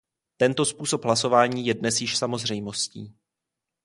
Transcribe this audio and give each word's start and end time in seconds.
Tento 0.37 0.65
způsob 0.65 1.05
hlasování 1.05 1.65
je 1.65 1.73
dnes 1.73 2.01
již 2.01 2.17
samozřejmostí. 2.17 3.15